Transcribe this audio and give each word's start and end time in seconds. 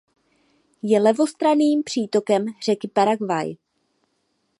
Je 0.81 0.99
levostranným 1.01 1.83
přítokem 1.83 2.45
řeky 2.65 2.87
Paraguay. 2.87 3.53